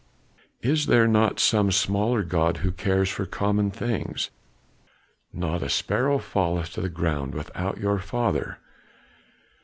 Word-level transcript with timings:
Is 0.63 0.87
there 0.87 1.07
not 1.07 1.39
some 1.39 1.71
smaller 1.71 2.23
god 2.23 2.57
who 2.65 2.71
cares 2.71 3.07
for 3.07 3.27
common 3.27 3.69
things? 3.69 4.31
'Not 5.31 5.61
a 5.61 5.69
sparrow 5.69 6.17
falleth 6.17 6.71
to 6.71 6.81
the 6.81 6.89
ground 6.89 7.35
without 7.35 7.77
your 7.77 7.99
Father. 7.99 8.57